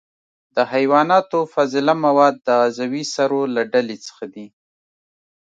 د 0.55 0.57
حیواناتو 0.73 1.39
فضله 1.53 1.93
مواد 2.05 2.35
د 2.45 2.47
عضوي 2.63 3.03
سرو 3.13 3.41
له 3.55 3.61
ډلې 3.73 3.97
څخه 4.05 4.25
دي. 4.33 4.47